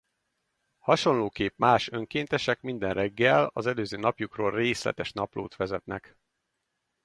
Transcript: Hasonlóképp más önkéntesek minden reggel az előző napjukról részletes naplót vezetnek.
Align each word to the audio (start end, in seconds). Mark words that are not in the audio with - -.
Hasonlóképp 0.77 1.57
más 1.57 1.89
önkéntesek 1.89 2.61
minden 2.61 2.93
reggel 2.93 3.49
az 3.53 3.65
előző 3.65 3.97
napjukról 3.97 4.51
részletes 4.51 5.11
naplót 5.11 5.55
vezetnek. 5.55 6.17